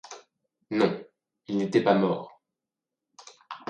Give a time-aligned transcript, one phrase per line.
[0.71, 0.99] Non,
[1.45, 2.41] il n'était pas mort.